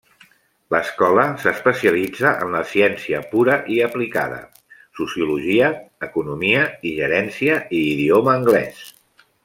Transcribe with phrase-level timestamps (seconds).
[0.75, 4.41] L'escola s'especialitza en la ciència pura i aplicada,
[5.03, 5.69] sociologia,
[6.11, 8.83] economia i gerència i idioma anglès.